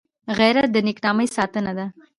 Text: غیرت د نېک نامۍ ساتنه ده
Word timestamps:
غیرت 0.37 0.69
د 0.71 0.77
نېک 0.85 0.97
نامۍ 1.05 1.27
ساتنه 1.37 1.71
ده 1.77 1.85